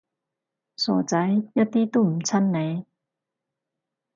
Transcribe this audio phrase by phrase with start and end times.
[0.77, 2.87] 傻仔，一啲都唔襯你